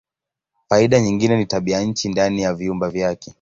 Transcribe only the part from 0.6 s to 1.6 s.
Faida nyingine ni